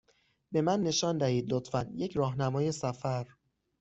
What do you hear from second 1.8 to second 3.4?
یک راهنمای سفر.